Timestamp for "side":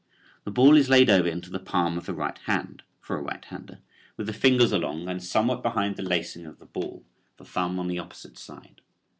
8.39-8.81